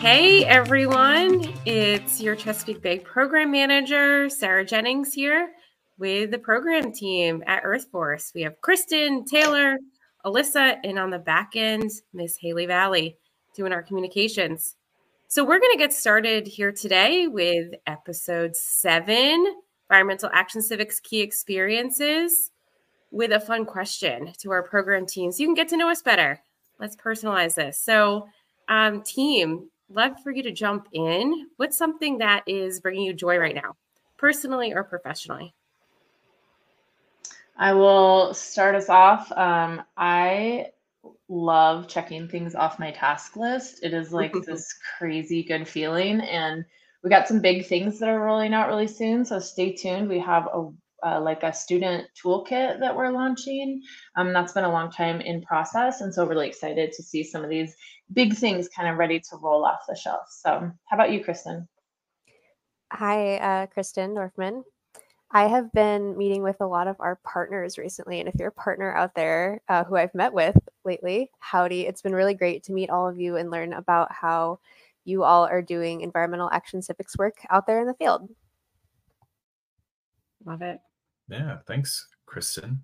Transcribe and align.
Hey 0.00 0.44
everyone, 0.44 1.42
it's 1.64 2.20
your 2.20 2.36
Chesapeake 2.36 2.82
Bay 2.82 2.98
program 2.98 3.50
manager, 3.50 4.28
Sarah 4.28 4.64
Jennings 4.64 5.14
here 5.14 5.52
with 5.98 6.30
the 6.30 6.38
program 6.38 6.92
team 6.92 7.42
at 7.46 7.62
Earth 7.64 7.86
EarthForce. 7.90 8.34
We 8.34 8.42
have 8.42 8.60
Kristen, 8.60 9.24
Taylor, 9.24 9.78
Alyssa, 10.26 10.76
and 10.84 10.98
on 10.98 11.08
the 11.08 11.18
back 11.18 11.52
end, 11.56 11.90
Miss 12.12 12.36
Haley 12.36 12.66
Valley 12.66 13.16
doing 13.54 13.72
our 13.72 13.82
communications. 13.82 14.76
So 15.28 15.42
we're 15.42 15.60
going 15.60 15.72
to 15.72 15.78
get 15.78 15.94
started 15.94 16.46
here 16.46 16.72
today 16.72 17.26
with 17.26 17.72
episode 17.86 18.54
seven, 18.54 19.46
Environmental 19.88 20.28
Action 20.34 20.60
Civics 20.60 21.00
Key 21.00 21.22
Experiences, 21.22 22.50
with 23.10 23.32
a 23.32 23.40
fun 23.40 23.64
question 23.64 24.34
to 24.40 24.50
our 24.50 24.62
program 24.62 25.06
team 25.06 25.32
so 25.32 25.40
you 25.40 25.46
can 25.46 25.54
get 25.54 25.68
to 25.68 25.76
know 25.78 25.88
us 25.88 26.02
better. 26.02 26.38
Let's 26.78 26.96
personalize 26.96 27.54
this. 27.54 27.80
So, 27.80 28.28
um, 28.68 29.02
team, 29.02 29.70
love 29.88 30.20
for 30.22 30.30
you 30.30 30.42
to 30.42 30.52
jump 30.52 30.88
in. 30.92 31.48
What's 31.56 31.76
something 31.76 32.18
that 32.18 32.42
is 32.46 32.80
bringing 32.80 33.04
you 33.04 33.12
joy 33.12 33.38
right 33.38 33.54
now, 33.54 33.76
personally 34.16 34.72
or 34.72 34.84
professionally? 34.84 35.54
I 37.56 37.72
will 37.72 38.34
start 38.34 38.74
us 38.74 38.88
off. 38.88 39.32
Um, 39.32 39.82
I 39.96 40.66
love 41.28 41.88
checking 41.88 42.28
things 42.28 42.54
off 42.54 42.78
my 42.78 42.90
task 42.90 43.36
list. 43.36 43.82
It 43.82 43.94
is 43.94 44.12
like 44.12 44.32
this 44.46 44.74
crazy 44.98 45.42
good 45.42 45.66
feeling. 45.66 46.20
And 46.20 46.64
we 47.02 47.10
got 47.10 47.28
some 47.28 47.40
big 47.40 47.66
things 47.66 47.98
that 47.98 48.08
are 48.08 48.20
rolling 48.20 48.52
out 48.52 48.68
really 48.68 48.88
soon. 48.88 49.24
So 49.24 49.38
stay 49.38 49.72
tuned. 49.72 50.08
We 50.08 50.18
have 50.20 50.48
a 50.52 50.68
uh, 51.04 51.20
like 51.20 51.42
a 51.42 51.52
student 51.52 52.06
toolkit 52.22 52.80
that 52.80 52.96
we're 52.96 53.10
launching. 53.10 53.82
Um, 54.16 54.32
that's 54.32 54.52
been 54.52 54.64
a 54.64 54.72
long 54.72 54.90
time 54.90 55.20
in 55.20 55.42
process. 55.42 56.00
And 56.00 56.12
so 56.12 56.26
really 56.26 56.48
excited 56.48 56.92
to 56.92 57.02
see 57.02 57.22
some 57.22 57.44
of 57.44 57.50
these 57.50 57.74
big 58.12 58.34
things 58.34 58.68
kind 58.68 58.88
of 58.88 58.96
ready 58.96 59.20
to 59.20 59.36
roll 59.42 59.64
off 59.64 59.80
the 59.88 59.96
shelf. 59.96 60.26
So 60.30 60.70
how 60.86 60.96
about 60.96 61.12
you, 61.12 61.22
Kristen? 61.22 61.68
Hi, 62.92 63.36
uh, 63.36 63.66
Kristen 63.66 64.14
Northman. 64.14 64.64
I 65.32 65.48
have 65.48 65.72
been 65.72 66.16
meeting 66.16 66.42
with 66.42 66.60
a 66.60 66.66
lot 66.66 66.86
of 66.86 66.96
our 67.00 67.16
partners 67.24 67.78
recently. 67.78 68.20
And 68.20 68.28
if 68.28 68.36
you're 68.38 68.48
a 68.48 68.52
partner 68.52 68.94
out 68.94 69.14
there 69.14 69.60
uh, 69.68 69.84
who 69.84 69.96
I've 69.96 70.14
met 70.14 70.32
with 70.32 70.56
lately, 70.84 71.30
howdy. 71.40 71.86
It's 71.86 72.00
been 72.00 72.14
really 72.14 72.34
great 72.34 72.62
to 72.64 72.72
meet 72.72 72.90
all 72.90 73.08
of 73.08 73.18
you 73.18 73.36
and 73.36 73.50
learn 73.50 73.72
about 73.72 74.12
how 74.12 74.60
you 75.04 75.24
all 75.24 75.44
are 75.44 75.62
doing 75.62 76.00
environmental 76.00 76.50
action 76.52 76.80
civics 76.80 77.18
work 77.18 77.38
out 77.50 77.66
there 77.66 77.80
in 77.80 77.86
the 77.86 77.94
field. 77.94 78.28
Love 80.44 80.62
it. 80.62 80.78
Yeah, 81.28 81.58
thanks, 81.66 82.06
Kristen. 82.26 82.82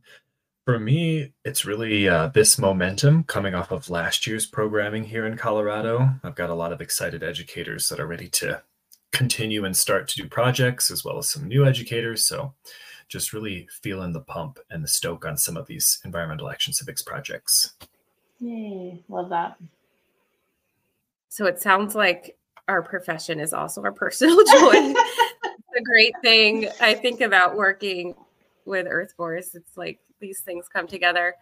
For 0.64 0.78
me, 0.78 1.32
it's 1.44 1.64
really 1.64 2.08
uh, 2.08 2.28
this 2.28 2.58
momentum 2.58 3.24
coming 3.24 3.54
off 3.54 3.72
of 3.72 3.90
last 3.90 4.26
year's 4.26 4.46
programming 4.46 5.04
here 5.04 5.26
in 5.26 5.36
Colorado. 5.36 6.08
I've 6.22 6.36
got 6.36 6.50
a 6.50 6.54
lot 6.54 6.72
of 6.72 6.80
excited 6.80 7.22
educators 7.22 7.88
that 7.88 7.98
are 7.98 8.06
ready 8.06 8.28
to 8.30 8.62
continue 9.12 9.64
and 9.64 9.76
start 9.76 10.08
to 10.08 10.22
do 10.22 10.28
projects, 10.28 10.90
as 10.90 11.04
well 11.04 11.18
as 11.18 11.28
some 11.28 11.48
new 11.48 11.66
educators. 11.66 12.24
So, 12.24 12.54
just 13.08 13.32
really 13.32 13.68
feeling 13.82 14.12
the 14.12 14.20
pump 14.20 14.58
and 14.70 14.82
the 14.82 14.88
stoke 14.88 15.26
on 15.26 15.36
some 15.36 15.56
of 15.56 15.66
these 15.66 16.00
environmental 16.04 16.48
action 16.48 16.72
civics 16.72 17.02
projects. 17.02 17.74
Yay, 18.38 19.02
love 19.08 19.28
that. 19.30 19.56
So, 21.28 21.46
it 21.46 21.60
sounds 21.60 21.94
like 21.94 22.36
our 22.68 22.82
profession 22.82 23.40
is 23.40 23.52
also 23.52 23.82
our 23.82 23.92
personal 23.92 24.36
joy. 24.44 24.94
the 25.74 25.82
great 25.84 26.14
thing 26.22 26.68
I 26.80 26.94
think 26.94 27.20
about 27.20 27.56
working 27.56 28.14
with 28.64 28.86
Earth 28.88 29.12
Force. 29.16 29.54
It's 29.54 29.76
like 29.76 30.00
these 30.20 30.40
things 30.40 30.68
come 30.68 30.86
together. 30.86 31.34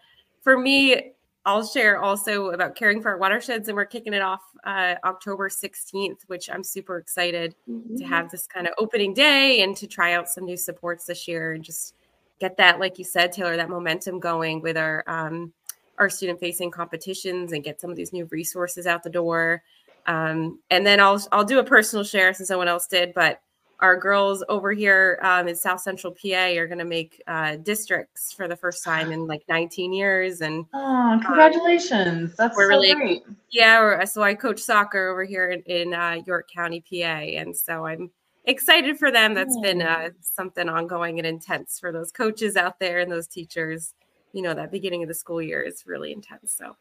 For 0.43 0.59
me, 0.59 1.13
I'll 1.47 1.65
share 1.65 2.01
also 2.01 2.51
about 2.51 2.77
caring 2.77 3.01
for 3.01 3.11
our 3.11 3.19
watersheds, 3.19 3.69
and 3.69 3.77
we're 3.77 3.87
kicking 3.87 4.13
it 4.13 4.23
off 4.23 4.43
uh, 4.65 4.97
October 5.05 5.49
16th, 5.49 6.19
which 6.27 6.51
I'm 6.51 6.63
super 6.63 6.99
excited 6.99 7.55
mm-hmm. 7.69 7.97
to 7.97 8.05
have 8.05 8.31
this 8.31 8.47
kind 8.47 8.67
of 8.67 8.75
opening 8.77 9.15
day 9.15 9.63
and 9.63 9.75
to 9.77 9.87
try 9.87 10.13
out 10.13 10.29
some 10.29 10.45
new 10.45 10.57
supports 10.57 11.07
this 11.07 11.27
year 11.27 11.53
and 11.53 11.65
just 11.65 11.95
get 12.41 12.57
that, 12.59 12.79
like 12.79 12.99
you 12.99 13.05
said, 13.05 13.33
Taylor, 13.33 13.57
that 13.57 13.71
momentum 13.71 14.21
going 14.21 14.61
with 14.61 14.77
our 14.77 15.03
um, 15.07 15.53
our 15.99 16.11
student 16.11 16.41
facing 16.41 16.71
competitions 16.71 17.53
and 17.53 17.63
get 17.63 17.81
some 17.81 17.91
of 17.91 17.97
these 17.97 18.13
new 18.13 18.25
resources 18.27 18.87
out 18.87 19.03
the 19.03 19.11
door. 19.11 19.63
Um, 20.07 20.59
and 20.71 20.87
then 20.87 21.01
I'll 21.01 21.23
I'll 21.33 21.45
do 21.45 21.59
a 21.59 21.65
personal 21.65 22.05
share 22.05 22.35
since 22.35 22.49
someone 22.49 22.69
else 22.69 22.87
did, 22.87 23.15
but 23.15 23.41
our 23.81 23.97
girls 23.97 24.45
over 24.49 24.73
here 24.73 25.19
um, 25.23 25.49
in 25.49 25.57
South 25.57 25.81
Central 25.81 26.13
PA 26.13 26.59
are 26.59 26.67
going 26.67 26.79
to 26.79 26.85
make 26.85 27.23
uh, 27.27 27.57
districts 27.57 28.33
for 28.33 28.49
the 28.49 28.57
first 28.57 28.85
time 28.85 29.13
in 29.13 29.27
like 29.27 29.43
19 29.49 29.93
years. 29.93 30.41
And 30.41 30.67
oh, 30.75 31.21
congratulations! 31.25 32.31
Um, 32.31 32.35
That's 32.39 32.57
we're 32.57 32.65
so 32.65 32.69
really 32.69 32.95
great. 32.95 33.23
Yeah, 33.51 34.05
so 34.05 34.23
I 34.23 34.35
coach 34.35 34.61
soccer 34.61 35.09
over 35.09 35.25
here 35.25 35.51
in, 35.51 35.63
in 35.63 35.95
uh, 35.95 36.19
York 36.27 36.49
County, 36.55 36.81
PA, 36.81 36.97
and 36.97 37.57
so 37.57 37.87
I'm 37.87 38.11
excited 38.45 38.99
for 38.99 39.11
them. 39.11 39.35
That's 39.35 39.57
oh. 39.57 39.63
been 39.63 39.83
uh, 39.83 40.11
something 40.21 40.69
ongoing 40.69 41.19
and 41.19 41.27
intense 41.27 41.79
for 41.79 41.93
those 41.93 42.13
coaches 42.13 42.57
out 42.57 42.79
there 42.79 43.01
and 43.01 43.11
those 43.11 43.27
teachers. 43.27 43.95
You 44.33 44.43
know, 44.43 44.55
that 44.55 44.71
beginning 44.71 45.03
of 45.03 45.09
the 45.09 45.15
school 45.15 45.43
year 45.43 45.63
is 45.63 45.85
really 45.87 46.13
intense. 46.13 46.57
So, 46.57 46.77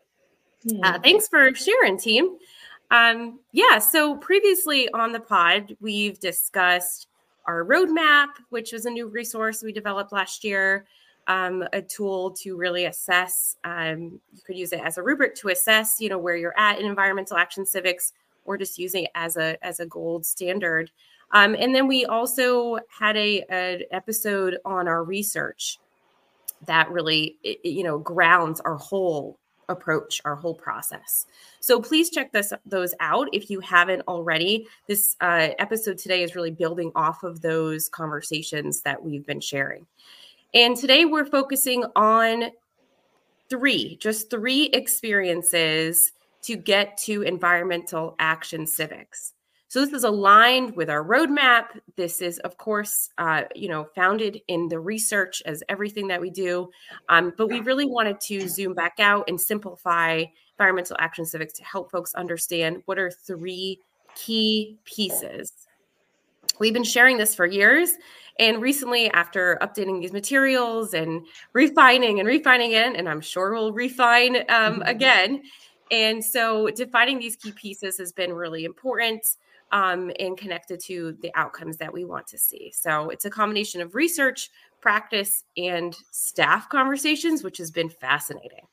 uh, 0.84 1.00
thanks 1.00 1.28
for 1.28 1.54
sharing, 1.56 1.98
team. 1.98 2.38
Um, 2.92 3.40
yeah, 3.52 3.78
so 3.80 4.16
previously 4.18 4.90
on 4.94 5.12
the 5.12 5.20
pod, 5.20 5.76
we've 5.80 6.20
discussed 6.20 7.08
our 7.46 7.64
roadmap, 7.64 8.30
which 8.50 8.72
was 8.72 8.86
a 8.86 8.90
new 8.90 9.08
resource 9.08 9.62
we 9.62 9.72
developed 9.72 10.12
last 10.12 10.44
year, 10.44 10.86
um, 11.28 11.64
a 11.74 11.82
tool 11.82 12.32
to 12.32 12.58
really 12.58 12.86
assess. 12.86 13.58
Um, 13.64 14.20
you 14.34 14.42
could 14.46 14.58
use 14.58 14.74
it 14.74 14.82
as 14.84 14.98
a 14.98 15.04
rubric 15.04 15.36
to 15.36 15.50
assess, 15.50 16.02
you 16.02 16.10
know, 16.10 16.18
where 16.18 16.36
you're 16.36 16.58
at 16.58 16.80
in 16.80 16.86
environmental 16.86 17.38
action 17.38 17.66
civics, 17.66 18.14
or 18.46 18.58
just 18.58 18.80
using 18.80 19.04
it 19.04 19.12
as 19.14 19.38
a 19.38 19.64
as 19.64 19.80
a 19.80 19.86
gold 19.86 20.26
standard. 20.26 20.92
Um, 21.32 21.56
and 21.60 21.76
then 21.76 21.88
we 21.88 22.06
also 22.06 22.80
had 22.88 23.16
a 23.16 23.86
episode 23.92 24.58
on 24.66 24.88
our 24.88 25.04
research 25.04 25.78
that 26.66 26.90
really, 26.90 27.38
you 27.64 27.84
know, 27.84 28.00
grounds 28.00 28.60
our 28.62 28.76
whole 28.76 29.38
approach 29.69 30.22
our 30.25 30.35
whole 30.35 30.56
process. 30.56 31.25
So 31.59 31.80
please 31.80 32.09
check 32.09 32.31
this 32.31 32.52
those 32.66 32.94
out 33.00 33.30
if 33.31 33.50
you 33.50 33.59
haven't 33.62 34.02
already. 34.07 34.68
This 34.88 35.16
uh, 35.22 35.50
episode 35.59 35.97
today 35.97 36.24
is 36.24 36.35
really 36.35 36.52
building 36.52 36.91
off 36.96 37.24
of 37.24 37.41
those 37.41 37.88
conversations 37.88 38.81
that 38.81 39.03
we've 39.03 39.25
been 39.25 39.40
sharing. 39.40 39.85
And 40.53 40.75
today 40.75 41.06
we're 41.06 41.25
focusing 41.25 41.85
on 41.96 42.46
three, 43.50 43.97
just 43.97 44.29
three 44.29 44.66
experiences 44.66 46.12
to 46.44 46.56
get 46.56 46.97
to 46.97 47.22
environmental 47.22 48.16
action 48.19 48.66
civics. 48.66 49.34
So 49.69 49.85
this 49.85 49.94
is 49.94 50.03
aligned 50.03 50.75
with 50.75 50.90
our 50.90 51.03
roadmap. 51.03 51.66
This 51.96 52.24
is, 52.24 52.40
of 52.40 52.57
course, 52.57 53.12
uh, 53.19 53.44
you 53.53 53.69
know, 53.69 53.88
founded 53.94 54.41
in 54.47 54.68
the 54.68 54.80
research 54.80 55.44
as 55.46 55.62
everything 55.69 56.07
that 56.07 56.19
we 56.19 56.31
do. 56.31 56.72
Um, 57.07 57.34
but 57.38 57.50
we 57.50 57.59
really 57.59 57.85
wanted 57.85 58.19
to 58.22 58.50
zoom 58.50 58.74
back 58.74 58.96
out 59.00 59.25
and 59.28 59.40
simplify 59.40 60.24
environmental 60.58 60.97
action 61.00 61.24
civics 61.24 61.53
to 61.53 61.63
help 61.63 61.91
folks 61.91 62.16
understand 62.16 62.81
what 62.85 62.97
are 62.97 63.12
three 63.12 63.79
key 64.16 64.79
pieces. 64.85 65.53
We've 66.58 66.74
been 66.74 66.84
sharing 66.84 67.18
this 67.18 67.35
for 67.35 67.46
years. 67.46 67.91
And 68.40 68.63
recently, 68.63 69.12
after 69.12 69.59
updating 69.62 70.02
these 70.02 70.13
materials 70.13 70.96
and 70.96 71.28
refining 71.53 72.19
and 72.19 72.28
refining 72.28 72.72
it, 72.72 72.96
and 72.96 73.08
I'm 73.08 73.22
sure 73.22 73.53
we'll 73.53 73.72
refine 73.72 74.50
um, 74.50 74.81
again. 74.88 75.44
And 75.91 76.25
so 76.25 76.69
defining 76.72 77.19
these 77.19 77.35
key 77.35 77.52
pieces 77.52 78.00
has 78.00 78.12
been 78.12 78.34
really 78.34 78.66
important 78.66 79.35
um, 79.72 80.12
and 80.19 80.38
connected 80.38 80.80
to 80.81 81.18
the 81.22 81.31
outcomes 81.35 81.78
that 81.78 81.94
we 81.94 82.06
want 82.06 82.28
to 82.28 82.38
see. 82.38 82.72
So 82.74 83.09
it's 83.09 83.25
a 83.25 83.30
combination 83.30 83.81
of 83.81 83.96
research, 83.96 84.50
practice, 84.81 85.44
and 85.57 85.96
staff 86.12 86.69
conversations, 86.69 87.44
which 87.44 87.57
has 87.57 87.72
been 87.72 87.90
fascinating. 87.90 88.66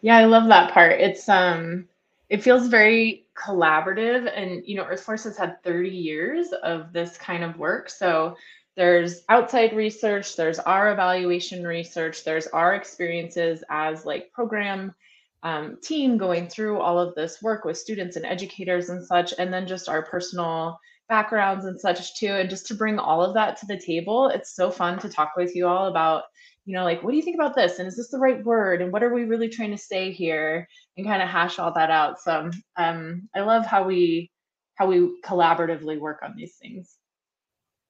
Yeah, 0.00 0.16
I 0.16 0.24
love 0.24 0.48
that 0.48 0.72
part. 0.72 1.00
It's 1.00 1.28
um 1.28 1.88
it 2.28 2.42
feels 2.42 2.68
very 2.68 3.26
collaborative 3.34 4.30
and 4.34 4.62
you 4.66 4.76
know 4.76 4.84
earthforce 4.84 5.24
has 5.24 5.36
had 5.36 5.62
30 5.62 5.90
years 5.90 6.48
of 6.62 6.92
this 6.92 7.16
kind 7.16 7.44
of 7.44 7.56
work 7.56 7.88
so 7.88 8.36
there's 8.76 9.22
outside 9.28 9.74
research 9.74 10.36
there's 10.36 10.58
our 10.60 10.92
evaluation 10.92 11.64
research 11.64 12.24
there's 12.24 12.46
our 12.48 12.74
experiences 12.74 13.62
as 13.70 14.04
like 14.04 14.32
program 14.32 14.94
um, 15.42 15.78
team 15.82 16.18
going 16.18 16.48
through 16.48 16.80
all 16.80 16.98
of 16.98 17.14
this 17.14 17.40
work 17.42 17.64
with 17.64 17.78
students 17.78 18.16
and 18.16 18.26
educators 18.26 18.88
and 18.88 19.04
such, 19.04 19.34
and 19.38 19.52
then 19.52 19.66
just 19.66 19.88
our 19.88 20.02
personal 20.02 20.78
backgrounds 21.08 21.64
and 21.64 21.80
such 21.80 22.14
too. 22.16 22.32
And 22.32 22.50
just 22.50 22.66
to 22.66 22.74
bring 22.74 22.98
all 22.98 23.22
of 23.22 23.34
that 23.34 23.58
to 23.58 23.66
the 23.66 23.78
table, 23.78 24.28
it's 24.28 24.54
so 24.54 24.70
fun 24.70 24.98
to 25.00 25.08
talk 25.08 25.32
with 25.36 25.54
you 25.54 25.66
all 25.66 25.86
about, 25.86 26.24
you 26.64 26.74
know, 26.74 26.84
like, 26.84 27.02
what 27.02 27.12
do 27.12 27.16
you 27.16 27.22
think 27.22 27.36
about 27.36 27.54
this? 27.54 27.78
And 27.78 27.88
is 27.88 27.96
this 27.96 28.10
the 28.10 28.18
right 28.18 28.44
word? 28.44 28.82
And 28.82 28.92
what 28.92 29.02
are 29.02 29.14
we 29.14 29.24
really 29.24 29.48
trying 29.48 29.70
to 29.70 29.78
say 29.78 30.12
here? 30.12 30.68
And 30.96 31.06
kind 31.06 31.22
of 31.22 31.28
hash 31.28 31.58
all 31.58 31.72
that 31.72 31.90
out. 31.90 32.20
So 32.20 32.50
um, 32.76 33.28
I 33.34 33.40
love 33.40 33.64
how 33.64 33.84
we 33.84 34.30
how 34.74 34.86
we 34.86 35.20
collaboratively 35.24 35.98
work 35.98 36.20
on 36.22 36.34
these 36.36 36.54
things. 36.56 36.98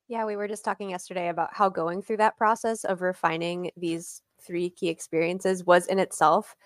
Yeah, 0.09 0.25
we 0.25 0.37
were 0.37 0.49
just 0.49 0.65
talking 0.65 0.89
yesterday 0.89 1.29
about 1.29 1.51
how 1.53 1.69
going 1.69 2.01
through 2.01 2.17
that 2.19 2.39
process 2.39 2.85
of 2.85 3.03
refining 3.03 3.71
these 3.77 4.23
three 4.41 4.71
key 4.71 4.89
experiences 4.89 5.67
was 5.67 5.87
in 5.87 5.99
itself 5.99 6.57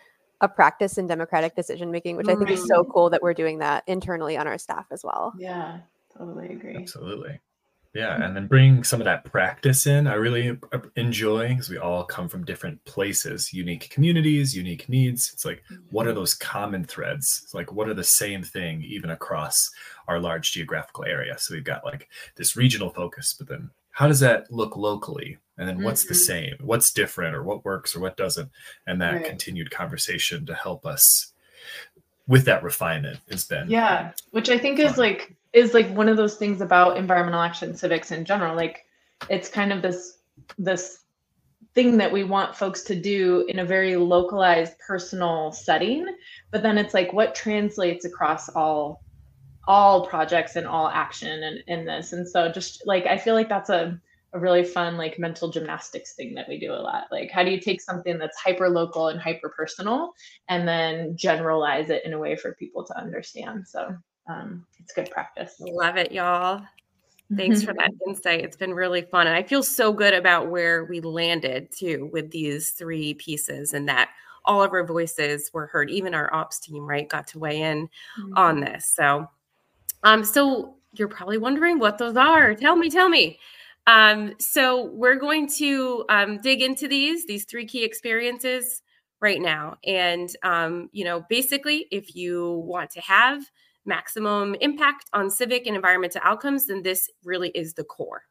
a 0.42 0.48
practice 0.48 0.98
in 0.98 1.06
democratic 1.06 1.56
decision 1.56 1.90
making, 1.90 2.16
which 2.16 2.28
I 2.28 2.34
think 2.34 2.50
is 2.50 2.66
so 2.66 2.84
cool 2.84 3.08
that 3.10 3.22
we're 3.22 3.32
doing 3.32 3.58
that 3.58 3.84
internally 3.86 4.36
on 4.36 4.46
our 4.46 4.58
staff 4.58 4.86
as 4.90 5.02
well. 5.02 5.32
Yeah, 5.38 5.78
totally 6.16 6.48
agree. 6.48 6.76
Absolutely. 6.76 7.40
Yeah, 7.94 8.24
and 8.24 8.34
then 8.34 8.46
bring 8.46 8.84
some 8.84 9.02
of 9.02 9.04
that 9.04 9.24
practice 9.26 9.86
in. 9.86 10.06
I 10.06 10.14
really 10.14 10.58
enjoy 10.96 11.48
because 11.48 11.68
we 11.68 11.76
all 11.76 12.04
come 12.04 12.26
from 12.26 12.42
different 12.44 12.82
places, 12.86 13.52
unique 13.52 13.90
communities, 13.90 14.56
unique 14.56 14.88
needs. 14.88 15.30
It's 15.34 15.44
like, 15.44 15.62
what 15.90 16.06
are 16.06 16.10
mm-hmm. 16.10 16.20
those 16.20 16.32
common 16.34 16.84
threads? 16.84 17.42
It's 17.44 17.52
like, 17.52 17.70
what 17.70 17.88
are 17.88 17.94
the 17.94 18.02
same 18.02 18.42
thing 18.42 18.82
even 18.82 19.10
across 19.10 19.70
our 20.08 20.18
large 20.18 20.52
geographical 20.52 21.04
area? 21.04 21.38
So 21.38 21.52
we've 21.52 21.64
got 21.64 21.84
like 21.84 22.08
this 22.36 22.56
regional 22.56 22.88
focus, 22.88 23.34
but 23.38 23.46
then 23.46 23.70
how 23.90 24.08
does 24.08 24.20
that 24.20 24.50
look 24.50 24.74
locally? 24.74 25.36
And 25.58 25.68
then 25.68 25.82
what's 25.82 26.02
mm-hmm. 26.02 26.08
the 26.08 26.14
same? 26.14 26.56
What's 26.60 26.92
different 26.92 27.34
or 27.34 27.42
what 27.42 27.64
works 27.64 27.94
or 27.94 28.00
what 28.00 28.16
doesn't? 28.16 28.50
And 28.86 29.00
that 29.02 29.14
right. 29.14 29.24
continued 29.24 29.70
conversation 29.70 30.46
to 30.46 30.54
help 30.54 30.86
us 30.86 31.32
with 32.26 32.44
that 32.44 32.62
refinement 32.62 33.18
has 33.30 33.44
been 33.44 33.68
yeah 33.68 34.12
which 34.30 34.48
i 34.48 34.58
think 34.58 34.78
fun. 34.78 34.86
is 34.86 34.98
like 34.98 35.34
is 35.52 35.74
like 35.74 35.88
one 35.94 36.08
of 36.08 36.16
those 36.16 36.36
things 36.36 36.60
about 36.60 36.96
environmental 36.96 37.40
action 37.40 37.74
civics 37.74 38.10
in 38.10 38.24
general 38.24 38.54
like 38.54 38.86
it's 39.28 39.48
kind 39.48 39.72
of 39.72 39.82
this 39.82 40.18
this 40.58 41.00
thing 41.74 41.96
that 41.96 42.12
we 42.12 42.22
want 42.22 42.54
folks 42.54 42.82
to 42.82 42.94
do 42.94 43.44
in 43.48 43.60
a 43.60 43.64
very 43.64 43.96
localized 43.96 44.78
personal 44.78 45.52
setting 45.52 46.06
but 46.50 46.62
then 46.62 46.78
it's 46.78 46.94
like 46.94 47.12
what 47.12 47.34
translates 47.34 48.04
across 48.04 48.48
all 48.50 49.02
all 49.66 50.06
projects 50.06 50.56
and 50.56 50.66
all 50.66 50.88
action 50.88 51.42
and 51.42 51.62
in, 51.66 51.80
in 51.80 51.86
this 51.86 52.12
and 52.12 52.28
so 52.28 52.50
just 52.50 52.86
like 52.86 53.06
i 53.06 53.16
feel 53.16 53.34
like 53.34 53.48
that's 53.48 53.70
a 53.70 53.98
a 54.34 54.38
really 54.38 54.64
fun 54.64 54.96
like 54.96 55.18
mental 55.18 55.50
gymnastics 55.50 56.14
thing 56.14 56.34
that 56.34 56.48
we 56.48 56.58
do 56.58 56.72
a 56.72 56.74
lot. 56.74 57.04
Like 57.10 57.30
how 57.30 57.42
do 57.42 57.50
you 57.50 57.60
take 57.60 57.80
something 57.80 58.18
that's 58.18 58.38
hyper 58.38 58.68
local 58.68 59.08
and 59.08 59.20
hyper 59.20 59.50
personal 59.50 60.12
and 60.48 60.66
then 60.66 61.16
generalize 61.16 61.90
it 61.90 62.04
in 62.04 62.12
a 62.14 62.18
way 62.18 62.36
for 62.36 62.54
people 62.54 62.84
to 62.84 62.98
understand. 62.98 63.66
So 63.68 63.94
um, 64.28 64.64
it's 64.78 64.92
good 64.92 65.10
practice. 65.10 65.56
Love 65.60 65.96
it, 65.96 66.12
y'all. 66.12 66.62
Thanks 67.36 67.62
for 67.62 67.74
that 67.74 67.90
insight. 68.06 68.44
It's 68.44 68.56
been 68.56 68.74
really 68.74 69.02
fun. 69.02 69.26
And 69.26 69.36
I 69.36 69.42
feel 69.42 69.62
so 69.62 69.92
good 69.92 70.14
about 70.14 70.50
where 70.50 70.84
we 70.84 71.00
landed 71.00 71.68
too 71.70 72.08
with 72.12 72.30
these 72.30 72.70
three 72.70 73.14
pieces 73.14 73.74
and 73.74 73.88
that 73.88 74.10
all 74.44 74.62
of 74.62 74.72
our 74.72 74.84
voices 74.84 75.50
were 75.52 75.66
heard. 75.66 75.90
Even 75.90 76.14
our 76.14 76.32
ops 76.34 76.58
team, 76.58 76.84
right, 76.84 77.08
got 77.08 77.26
to 77.28 77.38
weigh 77.38 77.60
in 77.60 77.88
mm-hmm. 78.18 78.36
on 78.36 78.60
this. 78.60 78.86
So 78.86 79.28
um, 80.02 80.24
so 80.24 80.76
you're 80.92 81.08
probably 81.08 81.38
wondering 81.38 81.78
what 81.78 81.98
those 81.98 82.16
are. 82.16 82.54
Tell 82.54 82.76
me, 82.76 82.90
tell 82.90 83.08
me. 83.08 83.38
Um, 83.86 84.34
so 84.38 84.90
we're 84.92 85.16
going 85.18 85.48
to 85.58 86.04
um, 86.08 86.40
dig 86.40 86.62
into 86.62 86.86
these 86.88 87.26
these 87.26 87.44
three 87.44 87.66
key 87.66 87.84
experiences 87.84 88.82
right 89.20 89.40
now, 89.40 89.76
and 89.84 90.30
um, 90.42 90.88
you 90.92 91.04
know, 91.04 91.24
basically, 91.28 91.86
if 91.90 92.14
you 92.14 92.62
want 92.66 92.90
to 92.92 93.00
have 93.00 93.42
maximum 93.84 94.54
impact 94.60 95.06
on 95.12 95.30
civic 95.30 95.66
and 95.66 95.74
environmental 95.74 96.20
outcomes, 96.24 96.66
then 96.66 96.82
this 96.82 97.08
really 97.24 97.50
is 97.50 97.74
the 97.74 97.84
core. 97.84 98.22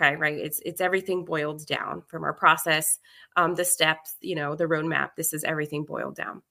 Okay, 0.00 0.16
right? 0.16 0.36
It's 0.36 0.60
it's 0.64 0.80
everything 0.80 1.24
boiled 1.24 1.66
down 1.66 2.02
from 2.08 2.24
our 2.24 2.32
process, 2.32 2.98
um, 3.36 3.54
the 3.54 3.64
steps, 3.64 4.14
you 4.20 4.34
know, 4.34 4.54
the 4.56 4.64
roadmap. 4.66 5.10
This 5.16 5.32
is 5.32 5.44
everything 5.44 5.84
boiled 5.84 6.16
down. 6.16 6.42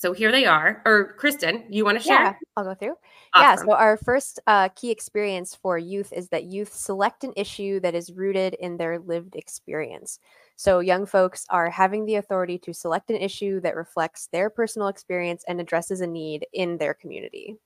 So 0.00 0.14
here 0.14 0.32
they 0.32 0.46
are. 0.46 0.80
Or 0.86 1.12
Kristen, 1.18 1.62
you 1.68 1.84
want 1.84 1.98
to 1.98 2.02
share? 2.02 2.22
Yeah, 2.22 2.32
I'll 2.56 2.64
go 2.64 2.72
through. 2.72 2.94
Awesome. 3.34 3.68
Yeah. 3.68 3.74
So 3.74 3.78
our 3.78 3.98
first 3.98 4.40
uh, 4.46 4.70
key 4.70 4.90
experience 4.90 5.54
for 5.54 5.76
youth 5.76 6.10
is 6.14 6.30
that 6.30 6.44
youth 6.44 6.72
select 6.74 7.22
an 7.22 7.34
issue 7.36 7.80
that 7.80 7.94
is 7.94 8.10
rooted 8.10 8.54
in 8.54 8.78
their 8.78 8.98
lived 8.98 9.36
experience. 9.36 10.18
So 10.56 10.80
young 10.80 11.04
folks 11.04 11.44
are 11.50 11.68
having 11.68 12.06
the 12.06 12.14
authority 12.14 12.56
to 12.60 12.72
select 12.72 13.10
an 13.10 13.16
issue 13.16 13.60
that 13.60 13.76
reflects 13.76 14.30
their 14.32 14.48
personal 14.48 14.88
experience 14.88 15.44
and 15.46 15.60
addresses 15.60 16.00
a 16.00 16.06
need 16.06 16.46
in 16.54 16.78
their 16.78 16.94
community. 16.94 17.58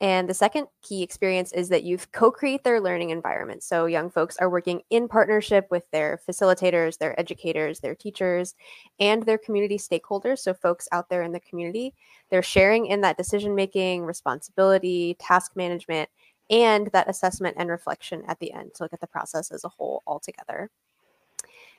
And 0.00 0.28
the 0.28 0.34
second 0.34 0.68
key 0.80 1.02
experience 1.02 1.50
is 1.52 1.68
that 1.70 1.82
youth 1.82 2.12
co 2.12 2.30
create 2.30 2.62
their 2.62 2.80
learning 2.80 3.10
environment. 3.10 3.64
So, 3.64 3.86
young 3.86 4.10
folks 4.10 4.36
are 4.36 4.48
working 4.48 4.82
in 4.90 5.08
partnership 5.08 5.66
with 5.70 5.90
their 5.90 6.20
facilitators, 6.28 6.98
their 6.98 7.18
educators, 7.18 7.80
their 7.80 7.96
teachers, 7.96 8.54
and 9.00 9.24
their 9.24 9.38
community 9.38 9.76
stakeholders. 9.76 10.38
So, 10.38 10.54
folks 10.54 10.88
out 10.92 11.08
there 11.08 11.22
in 11.22 11.32
the 11.32 11.40
community, 11.40 11.94
they're 12.30 12.42
sharing 12.42 12.86
in 12.86 13.00
that 13.00 13.16
decision 13.16 13.56
making, 13.56 14.04
responsibility, 14.04 15.16
task 15.18 15.56
management, 15.56 16.08
and 16.48 16.88
that 16.92 17.10
assessment 17.10 17.56
and 17.58 17.68
reflection 17.68 18.22
at 18.28 18.38
the 18.38 18.52
end 18.52 18.74
to 18.74 18.84
look 18.84 18.92
at 18.92 19.00
the 19.00 19.06
process 19.06 19.50
as 19.50 19.64
a 19.64 19.68
whole 19.68 20.04
altogether. 20.06 20.70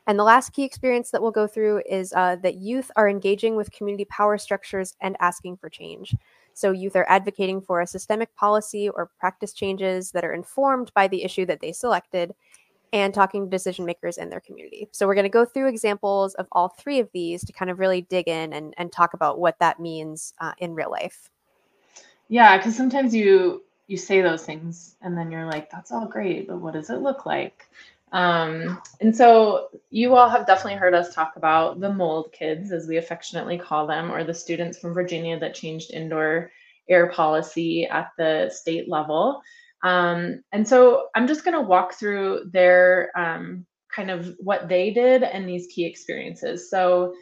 And 0.07 0.18
the 0.18 0.24
last 0.24 0.54
key 0.54 0.63
experience 0.63 1.12
that 1.12 1.21
we'll 1.21 1.31
go 1.31 1.48
through 1.48 1.83
is 1.88 2.13
uh, 2.13 2.36
that 2.38 2.56
youth 2.56 2.89
are 2.95 3.07
engaging 3.07 3.56
with 3.56 3.71
community 3.71 4.06
power 4.06 4.38
structures 4.38 4.95
and 5.01 5.16
asking 5.19 5.57
for 5.57 5.69
change. 5.69 6.16
So, 6.59 6.71
youth 6.71 6.97
are 6.97 7.06
advocating 7.07 7.61
for 7.61 7.79
a 7.79 7.88
systemic 7.88 8.35
policy 8.35 8.89
or 8.89 9.11
practice 9.17 9.53
changes 9.53 10.11
that 10.11 10.25
are 10.25 10.33
informed 10.33 10.91
by 10.94 11.07
the 11.07 11.23
issue 11.23 11.45
that 11.45 11.61
they 11.61 11.71
selected 11.71 12.35
and 12.91 13.13
talking 13.13 13.45
to 13.45 13.50
decision 13.50 13.85
makers 13.85 14.17
in 14.17 14.29
their 14.29 14.41
community. 14.41 14.89
So, 14.91 15.07
we're 15.07 15.15
going 15.15 15.23
to 15.23 15.29
go 15.29 15.45
through 15.45 15.69
examples 15.69 16.33
of 16.35 16.47
all 16.51 16.67
three 16.67 17.00
of 17.00 17.09
these 17.13 17.45
to 17.45 17.53
kind 17.53 17.71
of 17.71 17.79
really 17.79 18.01
dig 18.01 18.27
in 18.27 18.51
and, 18.51 18.73
and 18.77 18.91
talk 18.91 19.13
about 19.13 19.39
what 19.39 19.57
that 19.59 19.79
means 19.79 20.33
uh, 20.41 20.51
in 20.57 20.73
real 20.73 20.91
life. 20.91 21.29
Yeah, 22.27 22.57
because 22.57 22.75
sometimes 22.75 23.15
you 23.15 23.63
you 23.88 23.97
say 23.97 24.21
those 24.21 24.45
things 24.45 24.97
and 25.01 25.17
then 25.17 25.31
you're 25.31 25.47
like, 25.47 25.71
that's 25.71 25.91
all 25.91 26.06
great, 26.06 26.47
but 26.47 26.57
what 26.57 26.73
does 26.73 26.91
it 26.91 27.01
look 27.01 27.25
like? 27.25 27.67
Um, 28.11 28.81
and 29.01 29.15
so 29.15 29.69
you 29.89 30.15
all 30.15 30.29
have 30.29 30.47
definitely 30.47 30.79
heard 30.79 30.94
us 30.94 31.13
talk 31.13 31.33
about 31.35 31.79
the 31.79 31.94
mold 31.94 32.31
kids, 32.31 32.71
as 32.71 32.88
we 32.88 32.97
affectionately 32.97 33.57
call 33.57 33.88
them, 33.88 34.11
or 34.11 34.23
the 34.23 34.33
students 34.33 34.79
from 34.79 34.94
Virginia 34.94 35.39
that 35.39 35.53
changed 35.53 35.91
indoor 35.91 36.51
air 36.89 37.11
policy 37.11 37.85
at 37.85 38.09
the 38.17 38.50
state 38.53 38.89
level. 38.89 39.41
Um, 39.83 40.44
and 40.51 40.67
so 40.67 41.07
I'm 41.15 41.27
just 41.27 41.45
going 41.45 41.56
to 41.56 41.61
walk 41.61 41.94
through 41.94 42.50
their 42.51 43.11
um, 43.15 43.65
kind 43.95 44.11
of 44.11 44.35
what 44.39 44.67
they 44.67 44.91
did 44.91 45.23
and 45.23 45.47
these 45.47 45.67
key 45.73 45.85
experiences. 45.85 46.69
So 46.69 47.13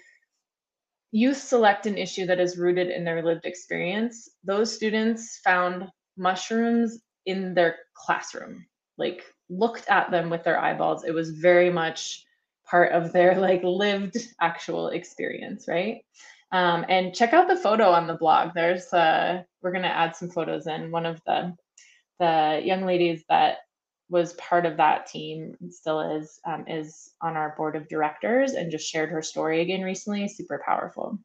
youth 1.12 1.38
select 1.38 1.86
an 1.86 1.98
issue 1.98 2.26
that 2.26 2.40
is 2.40 2.58
rooted 2.58 2.90
in 2.90 3.04
their 3.04 3.24
lived 3.24 3.46
experience. 3.46 4.30
Those 4.44 4.74
students 4.74 5.40
found 5.44 5.88
mushrooms 6.18 7.00
in 7.26 7.54
their 7.54 7.76
classroom, 7.94 8.66
like 8.98 9.24
looked 9.50 9.88
at 9.90 10.12
them 10.12 10.30
with 10.30 10.44
their 10.44 10.60
eyeballs. 10.60 11.04
It 11.04 11.14
was 11.14 11.32
very 11.32 11.70
much 11.70 12.26
part 12.70 12.92
of 12.92 13.14
their 13.14 13.40
like 13.40 13.64
lived 13.64 14.18
actual 14.42 14.90
experience, 14.90 15.68
right? 15.68 16.04
Um, 16.52 16.86
and 16.88 17.14
check 17.14 17.34
out 17.34 17.48
the 17.48 17.58
photo 17.58 17.90
on 17.90 18.08
the 18.08 18.16
blog. 18.16 18.52
There's 18.54 18.92
uh, 18.94 19.44
we're 19.62 19.72
gonna 19.74 19.88
add 19.88 20.16
some 20.16 20.30
photos 20.30 20.68
in. 20.68 20.92
One 20.92 21.06
of 21.06 21.22
the 21.26 21.56
the 22.20 22.62
young 22.64 22.86
ladies 22.86 23.24
that 23.30 23.58
was 24.10 24.34
part 24.34 24.66
of 24.66 24.78
that 24.78 25.08
team 25.08 25.56
still 25.70 26.00
is 26.00 26.40
um, 26.46 26.66
is 26.68 27.12
on 27.22 27.36
our 27.36 27.54
board 27.58 27.76
of 27.76 27.90
directors 27.90 28.54
and 28.54 28.72
just 28.72 28.90
shared 28.90 29.10
her 29.10 29.22
story 29.22 29.62
again 29.62 29.82
recently. 29.82 30.28
Super 30.28 30.62
powerful. 30.66 31.20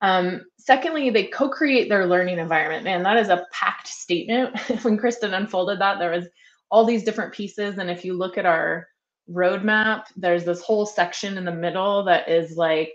Um, 0.00 0.42
secondly, 0.58 1.10
they 1.10 1.24
co-create 1.24 1.88
their 1.88 2.06
learning 2.06 2.38
environment. 2.38 2.82
Man, 2.82 3.04
that 3.04 3.18
is 3.18 3.28
a 3.28 3.46
packed 3.52 3.86
statement. 3.86 4.58
when 4.82 4.98
Kristen 4.98 5.32
unfolded 5.32 5.80
that, 5.80 6.00
there 6.00 6.10
was 6.10 6.26
all 6.72 6.86
these 6.86 7.04
different 7.04 7.34
pieces. 7.34 7.78
And 7.78 7.90
if 7.90 8.04
you 8.04 8.14
look 8.14 8.38
at 8.38 8.46
our 8.46 8.88
roadmap, 9.30 10.04
there's 10.16 10.44
this 10.44 10.62
whole 10.62 10.86
section 10.86 11.38
in 11.38 11.44
the 11.44 11.52
middle 11.52 12.02
that 12.04 12.28
is 12.28 12.56
like, 12.56 12.92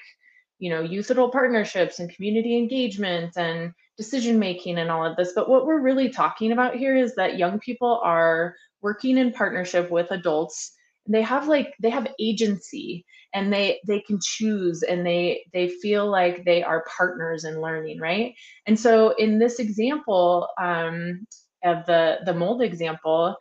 you 0.59 0.71
know, 0.71 0.81
youth 0.81 1.11
adult 1.11 1.31
partnerships 1.31 1.99
and 1.99 2.13
community 2.13 2.57
engagement 2.57 3.37
and 3.37 3.71
decision 3.95 4.39
making 4.39 4.79
and 4.79 4.89
all 4.89 5.05
of 5.05 5.15
this. 5.15 5.33
But 5.35 5.47
what 5.47 5.67
we're 5.67 5.79
really 5.81 6.09
talking 6.09 6.51
about 6.51 6.75
here 6.75 6.97
is 6.97 7.15
that 7.15 7.37
young 7.37 7.59
people 7.59 8.01
are 8.03 8.55
working 8.81 9.17
in 9.17 9.31
partnership 9.31 9.91
with 9.91 10.11
adults. 10.11 10.73
They 11.07 11.21
have 11.21 11.47
like 11.47 11.73
they 11.81 11.91
have 11.91 12.07
agency 12.19 13.05
and 13.33 13.53
they 13.53 13.79
they 13.87 14.01
can 14.01 14.19
choose 14.21 14.81
and 14.83 15.05
they 15.05 15.43
they 15.53 15.69
feel 15.69 16.09
like 16.09 16.43
they 16.45 16.63
are 16.63 16.85
partners 16.97 17.43
in 17.45 17.61
learning, 17.61 17.99
right? 17.99 18.33
And 18.65 18.79
so 18.79 19.13
in 19.17 19.37
this 19.37 19.59
example 19.59 20.49
um, 20.59 21.27
of 21.63 21.85
the 21.85 22.17
the 22.25 22.33
mold 22.33 22.61
example, 22.63 23.37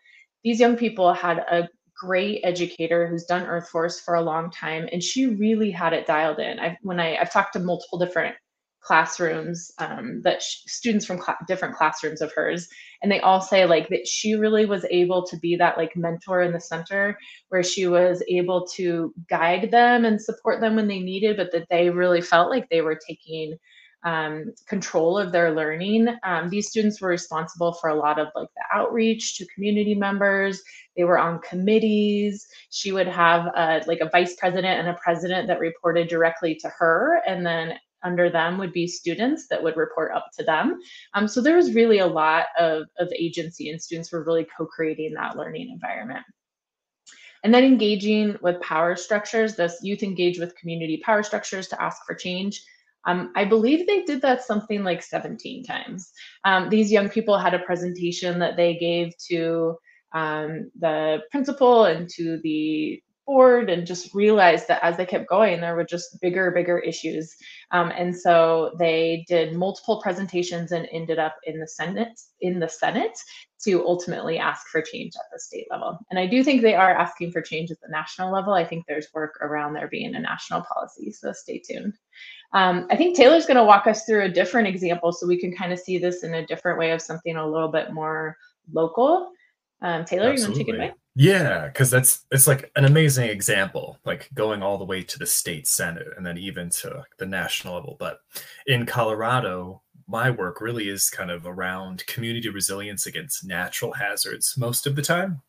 these 0.47 0.61
young 0.61 0.77
people 0.77 1.13
had 1.13 1.39
a 1.39 1.69
great 2.01 2.41
educator 2.45 3.09
who's 3.09 3.25
done 3.25 3.47
earth 3.47 3.69
force 3.69 3.99
for 3.99 4.15
a 4.15 4.23
long 4.23 4.49
time 4.49 4.89
and 4.93 5.03
she 5.03 5.27
really 5.27 5.73
had 5.73 5.93
it 5.93 6.07
dialed 6.07 6.39
in. 6.39 6.61
I 6.61 6.79
when 6.83 7.01
i 7.01 7.17
i've 7.17 7.33
talked 7.33 7.55
to 7.55 7.59
multiple 7.59 7.99
different 7.99 8.37
classrooms 8.81 9.73
um, 9.79 10.23
that 10.23 10.41
sh- 10.41 10.59
students 10.69 11.05
from 11.05 11.21
cl- 11.21 11.39
different 11.49 11.75
classrooms 11.75 12.21
of 12.21 12.33
hers 12.33 12.69
and 13.03 13.11
they 13.11 13.19
all 13.19 13.41
say 13.41 13.67
like 13.67 13.89
that 13.89 14.07
she 14.07 14.35
really 14.35 14.67
was 14.67 14.87
able 14.89 15.27
to 15.27 15.37
be 15.39 15.57
that 15.57 15.77
like 15.77 15.97
mentor 15.97 16.43
in 16.43 16.53
the 16.53 16.61
center 16.61 17.19
where 17.49 17.65
she 17.65 17.89
was 17.89 18.23
able 18.29 18.65
to 18.69 19.13
guide 19.29 19.73
them 19.73 20.05
and 20.05 20.23
support 20.23 20.61
them 20.61 20.77
when 20.77 20.87
they 20.87 21.01
needed 21.01 21.37
but 21.37 21.51
that 21.51 21.67
they 21.71 21.91
really 21.91 22.21
felt 22.21 22.51
like 22.51 22.69
they 22.69 22.83
were 22.83 23.01
taking 23.09 23.57
um, 24.07 24.55
control 24.69 25.19
of 25.19 25.33
their 25.33 25.51
learning. 25.53 26.09
Um, 26.23 26.49
these 26.49 26.69
students 26.69 27.01
were 27.01 27.09
responsible 27.09 27.73
for 27.73 27.91
a 27.91 27.95
lot 27.95 28.21
of 28.21 28.29
like 28.37 28.49
the 28.55 28.79
outreach 28.79 29.37
to 29.37 29.47
community 29.53 29.97
members. 29.97 30.63
They 30.97 31.05
were 31.05 31.19
on 31.19 31.41
committees. 31.41 32.47
She 32.71 32.93
would 32.93 33.09
have 33.09 33.47
a, 33.47 33.83
like 33.87 34.01
a 34.01 34.09
vice 34.09 34.37
president 34.37 34.79
and 34.79 34.89
a 34.89 34.99
president 35.03 35.49
that 35.49 35.59
reported 35.59 36.09
directly 36.09 36.55
to 36.55 36.69
her, 36.79 37.21
and 37.27 37.45
then 37.45 37.75
under 38.05 38.31
them 38.31 38.59
would 38.59 38.73
be 38.73 38.87
students 38.87 39.49
that 39.49 39.61
would 39.61 39.77
report 39.77 40.13
up 40.13 40.27
to 40.39 40.45
them. 40.45 40.79
Um, 41.15 41.27
so 41.27 41.41
there 41.41 41.57
was 41.57 41.75
really 41.75 41.99
a 41.99 42.07
lot 42.07 42.47
of, 42.57 42.85
of 43.01 43.09
agency, 43.19 43.71
and 43.71 43.83
students 43.83 44.13
were 44.13 44.23
really 44.23 44.47
co-creating 44.57 45.15
that 45.15 45.37
learning 45.37 45.71
environment. 45.71 46.25
And 47.43 47.53
then 47.53 47.65
engaging 47.65 48.37
with 48.41 48.61
power 48.61 48.95
structures, 48.95 49.57
this 49.57 49.79
youth 49.83 50.05
engage 50.05 50.39
with 50.39 50.57
community 50.57 51.03
power 51.05 51.25
structures 51.25 51.67
to 51.69 51.83
ask 51.83 52.05
for 52.07 52.15
change. 52.15 52.63
Um, 53.07 53.33
I 53.37 53.45
believe 53.45 53.87
they 53.87 54.03
did 54.03 54.21
that 54.23 54.45
something 54.45 54.83
like 54.83 55.03
17 55.03 55.65
times. 55.65 56.13
Um, 56.45 56.69
these 56.69 56.91
young 56.91 57.09
people 57.09 57.39
had 57.39 57.55
a 57.55 57.61
presentation 57.61 58.39
that 58.41 58.57
they 58.57 58.75
gave 58.75 59.17
to 59.29 59.77
um, 60.13 60.71
the 60.79 61.23
principal 61.31 61.85
and 61.85 62.09
to 62.11 62.41
the 62.43 63.01
board 63.27 63.69
and 63.69 63.87
just 63.87 64.15
realized 64.15 64.69
that 64.69 64.83
as 64.83 64.97
they 64.97 65.05
kept 65.05 65.29
going, 65.29 65.61
there 65.61 65.75
were 65.75 65.85
just 65.85 66.21
bigger, 66.21 66.51
bigger 66.51 66.79
issues. 66.79 67.35
Um, 67.73 67.93
and 67.97 68.17
so 68.17 68.75
they 68.79 69.25
did 69.29 69.55
multiple 69.55 70.01
presentations 70.01 70.73
and 70.73 70.89
ended 70.93 71.19
up 71.19 71.37
in 71.45 71.59
the 71.59 71.67
Senate, 71.67 72.21
in 72.41 72.59
the 72.61 72.69
Senate 72.69 73.19
to 73.65 73.85
ultimately 73.85 74.39
ask 74.39 74.69
for 74.69 74.81
change 74.81 75.15
at 75.17 75.25
the 75.33 75.41
state 75.41 75.67
level. 75.71 75.99
And 76.11 76.19
I 76.19 76.27
do 76.27 76.45
think 76.45 76.63
they 76.63 76.75
are 76.75 76.95
asking 76.95 77.33
for 77.33 77.43
change 77.43 77.71
at 77.71 77.81
the 77.81 77.89
national 77.91 78.33
level. 78.33 78.53
I 78.53 78.65
think 78.65 78.85
there's 78.87 79.09
work 79.13 79.39
around 79.41 79.75
there 79.75 79.89
being 79.89 80.15
a 80.15 80.21
national 80.21 80.63
policy, 80.63 81.11
so 81.11 81.33
stay 81.33 81.59
tuned. 81.59 81.95
Um, 82.53 82.87
I 82.91 82.97
think 82.97 83.17
Taylor's 83.17 83.47
going 83.47 83.57
to 83.57 83.65
walk 83.65 83.87
us 83.87 84.05
through 84.05 84.25
a 84.25 84.29
different 84.29 84.69
example 84.69 85.13
so 85.13 85.27
we 85.27 85.41
can 85.41 85.55
kind 85.55 85.73
of 85.73 85.81
see 85.81 85.99
this 85.99 86.23
in 86.23 86.35
a 86.35 86.47
different 86.47 86.79
way 86.79 86.93
of 86.93 87.03
something 87.03 87.37
a 87.37 87.47
little 87.47 87.69
bit 87.69 87.93
more 87.93 88.37
local. 88.73 89.33
Um, 89.83 90.05
Taylor, 90.05 90.31
Absolutely. 90.31 90.35
you 90.37 90.43
want 90.43 90.55
to 90.55 90.59
take 90.59 90.69
it 90.69 90.77
away? 90.77 90.93
Yeah, 91.19 91.69
because 91.69 91.91
that's 91.91 92.27
it's 92.31 92.47
like 92.47 92.71
an 92.77 92.85
amazing 92.85 93.31
example, 93.31 93.99
like 94.05 94.29
going 94.35 94.63
all 94.63 94.77
the 94.77 94.85
way 94.85 95.03
to 95.03 95.19
the 95.19 95.27
state 95.27 95.67
senate 95.67 96.09
and 96.17 96.27
then 96.27 96.37
even 96.37 96.69
to 96.71 97.05
the 97.19 97.25
national 97.25 97.75
level. 97.75 97.97
But 97.99 98.21
in 98.67 98.85
Colorado, 98.85 99.83
my 100.07 100.31
work 100.31 100.61
really 100.61 100.91
is 100.91 101.09
kind 101.09 101.31
of 101.31 101.47
around 101.47 102.07
community 102.07 102.51
resilience 102.51 103.07
against 103.07 103.47
natural 103.47 103.93
hazards 103.95 104.55
most 104.59 104.87
of 104.87 104.95
the 104.95 105.01
time. 105.03 105.41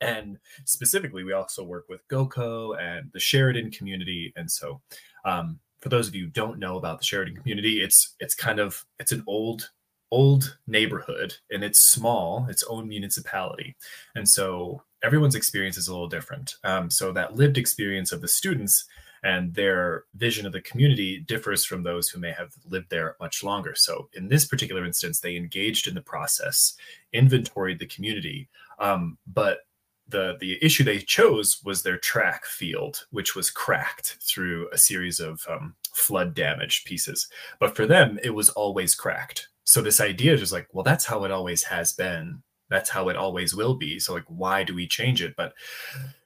And 0.00 0.38
specifically, 0.64 1.22
we 1.24 1.34
also 1.34 1.64
work 1.64 1.86
with 1.90 2.06
GOCO 2.08 2.80
and 2.80 3.10
the 3.12 3.20
Sheridan 3.20 3.70
community. 3.70 4.32
And 4.36 4.50
so 4.50 4.80
um, 5.24 5.60
for 5.80 5.90
those 5.90 6.08
of 6.08 6.14
you 6.14 6.24
who 6.26 6.30
don't 6.30 6.58
know 6.58 6.78
about 6.78 6.98
the 7.00 7.04
Sheridan 7.04 7.36
community, 7.36 7.82
it's 7.82 8.14
it's 8.20 8.34
kind 8.34 8.58
of 8.58 8.86
it's 8.98 9.12
an 9.12 9.24
old 9.26 9.70
old 10.10 10.56
neighborhood 10.66 11.34
and 11.50 11.62
it's 11.62 11.90
small, 11.90 12.46
its 12.48 12.64
own 12.64 12.88
municipality, 12.88 13.76
and 14.14 14.28
so 14.28 14.82
everyone's 15.02 15.34
experience 15.34 15.76
is 15.76 15.88
a 15.88 15.92
little 15.92 16.08
different. 16.08 16.54
Um, 16.64 16.90
so 16.90 17.12
that 17.12 17.36
lived 17.36 17.58
experience 17.58 18.12
of 18.12 18.20
the 18.20 18.28
students 18.28 18.84
and 19.22 19.54
their 19.54 20.04
vision 20.14 20.46
of 20.46 20.52
the 20.52 20.60
community 20.60 21.18
differs 21.20 21.64
from 21.64 21.82
those 21.82 22.08
who 22.08 22.20
may 22.20 22.32
have 22.32 22.52
lived 22.66 22.90
there 22.90 23.16
much 23.20 23.42
longer. 23.42 23.74
So 23.74 24.08
in 24.12 24.28
this 24.28 24.44
particular 24.44 24.84
instance, 24.84 25.20
they 25.20 25.36
engaged 25.36 25.88
in 25.88 25.94
the 25.94 26.00
process, 26.00 26.74
inventoried 27.12 27.78
the 27.78 27.86
community, 27.86 28.48
um, 28.78 29.18
but 29.26 29.60
the 30.08 30.36
the 30.40 30.56
issue 30.62 30.84
they 30.84 30.98
chose 30.98 31.60
was 31.64 31.82
their 31.82 31.98
track 31.98 32.46
field, 32.46 33.04
which 33.10 33.36
was 33.36 33.50
cracked 33.50 34.16
through 34.22 34.68
a 34.72 34.78
series 34.78 35.20
of 35.20 35.46
um, 35.48 35.74
flood 35.92 36.34
damaged 36.34 36.86
pieces. 36.86 37.28
But 37.60 37.76
for 37.76 37.86
them, 37.86 38.18
it 38.22 38.30
was 38.30 38.48
always 38.50 38.94
cracked. 38.94 39.48
So 39.68 39.82
this 39.82 40.00
idea 40.00 40.32
is 40.32 40.40
just 40.40 40.52
like, 40.52 40.66
well, 40.72 40.82
that's 40.82 41.04
how 41.04 41.24
it 41.24 41.30
always 41.30 41.62
has 41.64 41.92
been. 41.92 42.42
That's 42.70 42.88
how 42.88 43.10
it 43.10 43.16
always 43.16 43.54
will 43.54 43.74
be. 43.74 43.98
So 43.98 44.14
like, 44.14 44.24
why 44.26 44.64
do 44.64 44.74
we 44.74 44.88
change 44.88 45.20
it? 45.20 45.36
But 45.36 45.52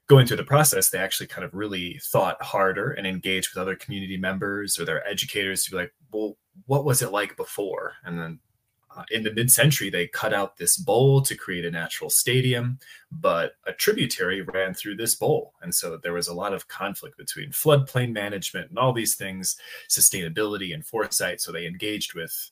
going 0.07 0.29
through 0.29 0.37
the 0.37 0.45
process, 0.45 0.91
they 0.91 0.99
actually 0.99 1.27
kind 1.27 1.45
of 1.45 1.53
really 1.53 1.99
thought 2.05 2.41
harder 2.41 2.93
and 2.93 3.05
engaged 3.05 3.53
with 3.53 3.61
other 3.61 3.75
community 3.75 4.17
members 4.17 4.79
or 4.79 4.85
their 4.85 5.05
educators 5.09 5.65
to 5.65 5.73
be 5.73 5.77
like, 5.77 5.93
well, 6.13 6.37
what 6.67 6.85
was 6.85 7.03
it 7.03 7.11
like 7.11 7.37
before? 7.37 7.95
And 8.05 8.17
then 8.17 8.39
uh, 8.97 9.03
in 9.11 9.25
the 9.25 9.35
mid-century 9.35 9.91
they 9.91 10.07
cut 10.07 10.33
out 10.33 10.57
this 10.57 10.77
bowl 10.77 11.21
to 11.23 11.35
create 11.35 11.65
a 11.65 11.71
natural 11.71 12.11
stadium 12.11 12.79
but 13.11 13.55
a 13.67 13.73
tributary 13.73 14.43
ran 14.43 14.75
through 14.75 14.95
this 14.95 15.15
bowl 15.15 15.55
and 15.63 15.75
so 15.75 15.97
there 15.97 16.13
was 16.13 16.29
a 16.29 16.35
lot 16.35 16.53
of 16.53 16.69
conflict 16.69 17.17
between 17.17 17.49
floodplain 17.49 18.13
management 18.13 18.69
and 18.69 18.79
all 18.79 18.93
these 18.93 19.15
things 19.15 19.57
sustainability 19.89 20.75
and 20.75 20.85
foresight 20.85 21.41
so 21.41 21.51
they 21.51 21.67
engaged 21.67 22.13
with 22.13 22.51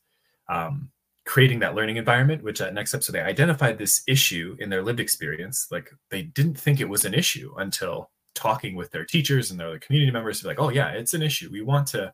um, 0.51 0.91
creating 1.25 1.61
that 1.61 1.75
learning 1.75 1.97
environment 1.97 2.43
which 2.43 2.61
uh, 2.61 2.71
next 2.71 2.93
up 2.93 3.03
so 3.03 3.13
they 3.13 3.21
identified 3.21 3.79
this 3.79 4.03
issue 4.09 4.57
in 4.59 4.69
their 4.69 4.83
lived 4.83 5.01
experience. 5.01 5.69
Like 5.71 5.91
they 6.11 6.23
didn't 6.23 6.59
think 6.59 6.81
it 6.81 6.89
was 6.89 7.05
an 7.05 7.15
issue 7.15 7.55
until 7.59 8.11
talking 8.35 8.75
with 8.75 8.91
their 8.91 9.05
teachers 9.05 9.51
and 9.51 9.61
their 9.61 9.79
community 9.79 10.11
members 10.11 10.39
to 10.39 10.45
be 10.45 10.49
like 10.49 10.61
oh 10.61 10.71
yeah 10.71 10.89
it's 10.89 11.15
an 11.15 11.23
issue. 11.23 11.49
We 11.53 11.63
want 11.63 11.87
to 11.89 12.13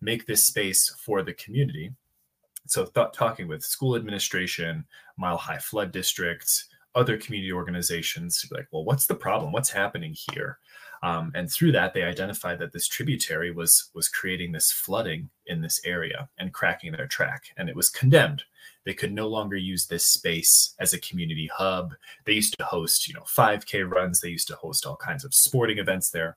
make 0.00 0.26
this 0.26 0.44
space 0.44 0.94
for 0.98 1.22
the 1.22 1.34
community. 1.34 1.92
So 2.66 2.84
th- 2.84 3.12
talking 3.14 3.48
with 3.48 3.64
school 3.64 3.96
administration, 3.96 4.84
Mile 5.16 5.38
High 5.38 5.58
Flood 5.58 5.90
District, 5.90 6.46
other 6.98 7.16
community 7.16 7.52
organizations 7.52 8.40
to 8.40 8.48
be 8.48 8.56
like, 8.56 8.68
well, 8.72 8.84
what's 8.84 9.06
the 9.06 9.14
problem? 9.14 9.52
What's 9.52 9.70
happening 9.70 10.14
here? 10.32 10.58
Um, 11.02 11.30
and 11.34 11.50
through 11.50 11.72
that, 11.72 11.94
they 11.94 12.02
identified 12.02 12.58
that 12.58 12.72
this 12.72 12.88
tributary 12.88 13.52
was 13.52 13.90
was 13.94 14.08
creating 14.08 14.50
this 14.50 14.72
flooding 14.72 15.30
in 15.46 15.60
this 15.60 15.80
area 15.84 16.28
and 16.38 16.52
cracking 16.52 16.92
their 16.92 17.06
track, 17.06 17.44
and 17.56 17.68
it 17.68 17.76
was 17.76 17.88
condemned. 17.88 18.42
They 18.84 18.94
could 18.94 19.12
no 19.12 19.28
longer 19.28 19.56
use 19.56 19.86
this 19.86 20.06
space 20.06 20.74
as 20.80 20.92
a 20.92 21.00
community 21.00 21.48
hub. 21.54 21.94
They 22.24 22.32
used 22.32 22.56
to 22.58 22.64
host, 22.64 23.06
you 23.06 23.14
know, 23.14 23.22
5K 23.22 23.88
runs. 23.88 24.20
They 24.20 24.30
used 24.30 24.48
to 24.48 24.56
host 24.56 24.86
all 24.86 24.96
kinds 24.96 25.24
of 25.24 25.34
sporting 25.34 25.78
events 25.78 26.10
there. 26.10 26.36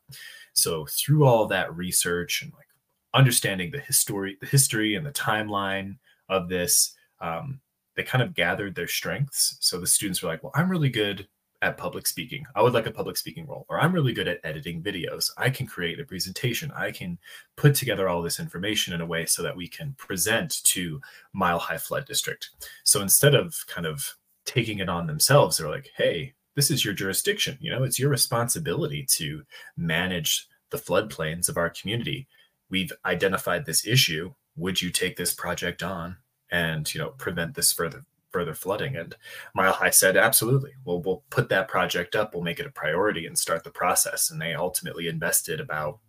So 0.54 0.86
through 0.86 1.26
all 1.26 1.48
that 1.48 1.76
research 1.76 2.42
and 2.44 2.52
like 2.54 2.68
understanding 3.14 3.72
the 3.72 3.80
history, 3.80 4.38
the 4.42 4.48
history 4.48 4.96
and 4.96 5.06
the 5.06 5.12
timeline, 5.12 5.96
of 6.32 6.48
this, 6.48 6.96
um, 7.20 7.60
they 7.96 8.04
kind 8.04 8.24
of 8.24 8.34
gathered 8.34 8.76
their 8.76 8.88
strengths. 8.88 9.58
So 9.60 9.80
the 9.80 9.88
students 9.88 10.22
were 10.22 10.30
like, 10.30 10.44
well, 10.44 10.54
I'm 10.56 10.70
really 10.70 10.90
good 10.90 11.28
at 11.62 11.78
public 11.78 12.08
speaking. 12.08 12.46
I 12.56 12.62
would 12.62 12.74
like 12.74 12.88
a 12.88 12.92
public 12.92 13.18
speaking 13.18 13.46
role, 13.46 13.66
or 13.70 13.80
I'm 13.80 13.94
really 13.94 14.14
good 14.14 14.28
at 14.28 14.40
editing 14.44 14.82
videos. 14.82 15.30
I 15.38 15.50
can 15.50 15.68
create 15.68 16.00
a 16.00 16.06
presentation. 16.06 16.72
I 16.76 16.92
can 16.92 17.20
put 17.56 17.76
together 17.76 18.10
all 18.10 18.22
this 18.22 18.40
information 18.40 18.94
in 18.94 19.02
a 19.02 19.06
way 19.06 19.26
so 19.26 19.44
that 19.44 19.56
we 19.56 19.68
can 19.68 19.94
present 19.98 20.64
to 20.64 21.00
Mile 21.34 21.60
High 21.60 21.78
Flood 21.78 22.06
District. 22.06 22.50
So 22.84 23.02
instead 23.02 23.36
of 23.36 23.56
kind 23.68 23.86
of 23.86 24.16
taking 24.46 24.80
it 24.80 24.90
on 24.90 25.06
themselves, 25.06 25.58
they're 25.58 25.70
like, 25.70 25.92
hey, 25.96 26.34
this 26.56 26.72
is 26.72 26.84
your 26.84 26.96
jurisdiction. 26.96 27.58
You 27.62 27.72
know, 27.72 27.84
it's 27.84 28.00
your 28.00 28.10
responsibility 28.10 29.06
to 29.12 29.44
manage 29.78 30.48
the 30.72 30.78
floodplains 30.78 31.48
of 31.48 31.58
our 31.58 31.70
community. 31.70 32.28
We've 32.70 32.92
identified 33.06 33.66
this 33.66 33.86
issue 33.86 34.34
would 34.56 34.82
you 34.82 34.90
take 34.90 35.16
this 35.16 35.34
project 35.34 35.82
on 35.82 36.18
and 36.52 36.94
you 36.94 37.00
know 37.00 37.10
prevent 37.18 37.56
this 37.56 37.72
further 37.72 38.04
further 38.32 38.54
flooding. 38.54 38.96
And 38.96 39.16
mile 39.54 39.74
high 39.74 39.90
said 39.90 40.16
absolutely. 40.18 40.74
Well 40.86 41.02
we'll 41.02 41.24
put 41.30 41.50
that 41.50 41.68
project 41.68 42.16
up. 42.16 42.34
We'll 42.34 42.44
make 42.44 42.60
it 42.60 42.66
a 42.66 42.72
priority 42.72 43.26
and 43.26 43.38
start 43.38 43.64
the 43.64 43.72
process. 43.72 44.30
And 44.30 44.42
they 44.42 44.54
ultimately 44.54 45.08
invested 45.08 45.60
about 45.60 46.00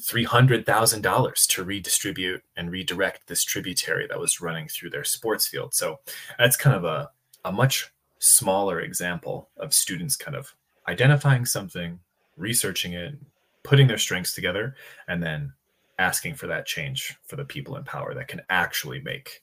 $300,000 0.00 1.46
to 1.48 1.64
redistribute 1.64 2.42
and 2.56 2.70
redirect 2.70 3.26
this 3.26 3.42
tributary 3.42 4.06
that 4.06 4.20
was 4.20 4.42
running 4.42 4.68
through 4.68 4.90
their 4.90 5.04
sports 5.04 5.46
field. 5.46 5.72
So 5.72 6.00
that's 6.38 6.56
kind 6.56 6.76
of 6.76 6.84
a, 6.84 7.10
a 7.46 7.52
much 7.52 7.90
smaller 8.18 8.80
example 8.80 9.48
of 9.56 9.72
students 9.72 10.16
kind 10.16 10.36
of 10.36 10.54
identifying 10.88 11.44
something 11.44 11.98
researching 12.36 12.92
it 12.92 13.14
putting 13.66 13.88
their 13.88 13.98
strengths 13.98 14.32
together 14.32 14.76
and 15.08 15.20
then 15.20 15.52
asking 15.98 16.34
for 16.34 16.46
that 16.46 16.66
change 16.66 17.16
for 17.24 17.34
the 17.36 17.44
people 17.44 17.76
in 17.76 17.82
power 17.82 18.14
that 18.14 18.28
can 18.28 18.40
actually 18.48 19.00
make 19.00 19.42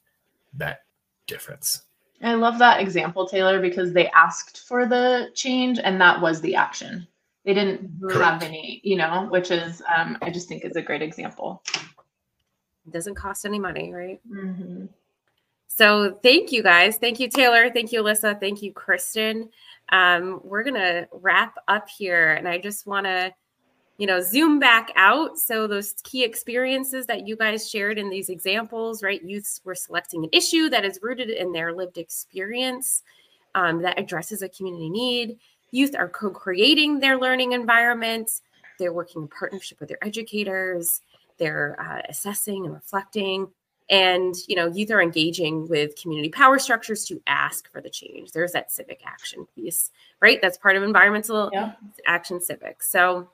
that 0.56 0.82
difference. 1.28 1.84
I 2.22 2.36
love 2.36 2.58
that 2.60 2.80
example, 2.80 3.28
Taylor, 3.28 3.60
because 3.60 3.92
they 3.92 4.08
asked 4.10 4.60
for 4.60 4.86
the 4.86 5.32
change 5.36 5.80
and 5.84 6.00
that 6.00 6.22
was 6.22 6.40
the 6.40 6.56
action. 6.56 7.06
They 7.44 7.54
didn't 7.54 7.92
Correct. 8.02 8.20
have 8.20 8.44
any, 8.44 8.80
you 8.84 8.96
know, 8.96 9.28
which 9.30 9.52
is, 9.52 9.82
um, 9.94 10.18
I 10.22 10.30
just 10.30 10.48
think 10.48 10.64
is 10.64 10.78
a 10.78 10.82
great 10.82 11.02
example. 11.02 11.62
It 12.86 12.94
doesn't 12.94 13.16
cost 13.16 13.46
any 13.46 13.60
money, 13.60 13.94
right? 13.94 14.22
Mm-hmm. 14.30 14.86
So 15.68 16.20
thank 16.24 16.52
you 16.52 16.64
guys. 16.64 16.98
Thank 16.98 17.20
you, 17.20 17.28
Taylor. 17.28 17.70
Thank 17.70 17.92
you, 17.92 18.04
Alyssa. 18.04 18.40
Thank 18.40 18.62
you, 18.62 18.72
Kristen. 18.72 19.50
Um, 19.90 20.40
we're 20.44 20.64
going 20.64 20.76
to 20.76 21.08
wrap 21.12 21.56
up 21.68 21.90
here. 21.90 22.36
And 22.36 22.48
I 22.48 22.60
just 22.60 22.86
want 22.88 23.06
to 23.06 23.34
you 24.04 24.08
know 24.08 24.20
zoom 24.20 24.60
back 24.60 24.92
out. 24.98 25.40
So 25.40 25.66
those 25.66 25.94
key 26.04 26.26
experiences 26.26 27.06
that 27.06 27.26
you 27.26 27.38
guys 27.38 27.70
shared 27.70 27.98
in 27.98 28.10
these 28.10 28.28
examples 28.28 29.02
right? 29.02 29.24
Youths 29.24 29.62
were 29.64 29.76
selecting 29.76 30.26
an 30.26 30.30
issue 30.34 30.68
that 30.72 30.84
is 30.84 31.00
rooted 31.02 31.30
in 31.30 31.54
their 31.54 31.74
lived 31.74 31.98
experience 31.98 33.04
um, 33.56 33.82
that 33.82 33.98
addresses 33.98 34.42
a 34.42 34.50
community 34.50 34.90
need. 34.90 35.40
Youth 35.72 35.96
are 35.98 36.10
co-creating 36.10 37.00
their 37.00 37.18
learning 37.18 37.54
environment. 37.54 38.30
They're 38.78 38.92
working 38.92 39.22
in 39.22 39.30
partnership 39.30 39.80
with 39.80 39.88
their 39.88 40.04
educators. 40.04 41.00
They're 41.38 41.78
uh, 41.80 42.02
assessing 42.10 42.66
and 42.66 42.74
reflecting. 42.74 43.48
And 43.90 44.36
you 44.50 44.58
know 44.58 44.68
youth 44.68 44.92
are 44.92 45.02
engaging 45.02 45.70
with 45.70 45.96
community 45.96 46.28
power 46.28 46.60
structures 46.60 47.06
to 47.06 47.22
ask 47.28 47.72
for 47.72 47.80
the 47.80 47.90
change. 47.90 48.34
There's 48.34 48.52
that 48.52 48.70
civic 48.70 49.00
action 49.06 49.48
piece 49.56 49.92
right? 50.20 50.42
That's 50.42 50.58
part 50.58 50.76
of 50.76 50.84
environmental 50.84 51.50
yeah. 51.54 51.74
action 52.06 52.42
civics. 52.42 52.90
So 52.90 53.30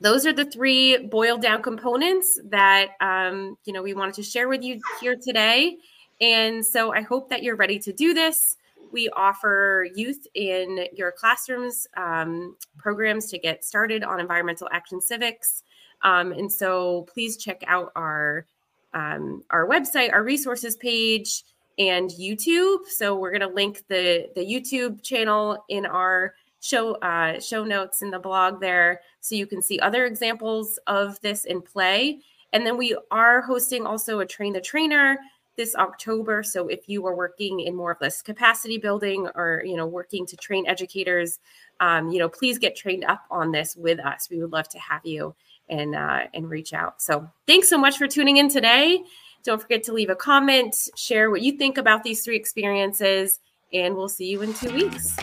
those 0.00 0.26
are 0.26 0.32
the 0.32 0.44
three 0.44 1.06
boiled 1.08 1.42
down 1.42 1.62
components 1.62 2.40
that 2.44 2.92
um, 3.00 3.56
you 3.64 3.72
know 3.72 3.82
we 3.82 3.94
wanted 3.94 4.14
to 4.14 4.22
share 4.22 4.48
with 4.48 4.62
you 4.62 4.80
here 5.00 5.16
today. 5.16 5.78
And 6.20 6.64
so 6.64 6.92
i 6.92 7.00
hope 7.00 7.30
that 7.30 7.42
you're 7.42 7.56
ready 7.56 7.78
to 7.78 7.92
do 7.92 8.12
this. 8.12 8.56
We 8.92 9.08
offer 9.10 9.86
youth 9.94 10.26
in 10.34 10.86
your 10.94 11.12
classrooms 11.12 11.86
um, 11.96 12.56
programs 12.76 13.26
to 13.30 13.38
get 13.38 13.64
started 13.64 14.02
on 14.02 14.20
environmental 14.20 14.68
action 14.72 15.00
civics. 15.00 15.62
Um, 16.02 16.32
and 16.32 16.50
so 16.50 17.06
please 17.12 17.36
check 17.36 17.62
out 17.66 17.92
our 17.94 18.46
um, 18.92 19.44
our 19.50 19.68
website, 19.68 20.12
our 20.12 20.24
resources 20.24 20.76
page, 20.76 21.44
and 21.78 22.10
YouTube. 22.10 22.86
So 22.86 23.14
we're 23.14 23.30
going 23.30 23.48
to 23.48 23.54
link 23.54 23.84
the 23.88 24.28
the 24.34 24.44
YouTube 24.44 25.02
channel 25.02 25.64
in 25.68 25.86
our 25.86 26.34
show 26.60 26.94
uh, 26.96 27.40
show 27.40 27.64
notes 27.64 28.02
in 28.02 28.10
the 28.10 28.18
blog 28.18 28.60
there, 28.60 29.00
so 29.20 29.34
you 29.34 29.46
can 29.46 29.62
see 29.62 29.78
other 29.80 30.06
examples 30.06 30.78
of 30.86 31.20
this 31.20 31.44
in 31.44 31.62
play. 31.62 32.20
And 32.52 32.66
then 32.66 32.76
we 32.76 32.96
are 33.10 33.40
hosting 33.40 33.86
also 33.86 34.20
a 34.20 34.26
train 34.26 34.52
the 34.52 34.60
trainer 34.60 35.18
this 35.56 35.74
October. 35.74 36.42
So 36.42 36.68
if 36.68 36.88
you 36.88 37.06
are 37.06 37.14
working 37.14 37.60
in 37.60 37.76
more 37.76 37.92
of 37.92 37.98
this 37.98 38.22
capacity 38.22 38.78
building 38.78 39.28
or 39.34 39.62
you 39.64 39.76
know 39.76 39.86
working 39.86 40.26
to 40.26 40.36
train 40.36 40.66
educators, 40.66 41.38
um, 41.80 42.10
you 42.10 42.18
know 42.18 42.28
please 42.28 42.58
get 42.58 42.76
trained 42.76 43.04
up 43.04 43.24
on 43.30 43.52
this 43.52 43.76
with 43.76 44.00
us. 44.00 44.28
We 44.30 44.40
would 44.40 44.52
love 44.52 44.68
to 44.70 44.78
have 44.78 45.04
you 45.04 45.34
and 45.68 45.94
uh, 45.94 46.20
and 46.34 46.48
reach 46.48 46.72
out. 46.72 47.02
So 47.02 47.28
thanks 47.46 47.68
so 47.68 47.78
much 47.78 47.98
for 47.98 48.06
tuning 48.06 48.38
in 48.38 48.48
today. 48.48 49.02
Don't 49.42 49.60
forget 49.60 49.82
to 49.84 49.92
leave 49.92 50.10
a 50.10 50.16
comment, 50.16 50.76
share 50.96 51.30
what 51.30 51.40
you 51.42 51.52
think 51.52 51.78
about 51.78 52.04
these 52.04 52.22
three 52.24 52.36
experiences, 52.36 53.38
and 53.72 53.96
we'll 53.96 54.08
see 54.08 54.26
you 54.26 54.42
in 54.42 54.52
two 54.54 54.72
weeks. 54.74 55.16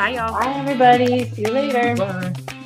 Bye, 0.00 0.14
y'all. 0.14 0.32
Bye, 0.32 0.54
everybody. 0.56 1.28
See 1.28 1.42
you 1.42 1.48
later. 1.48 1.94
Bye. 1.94 2.56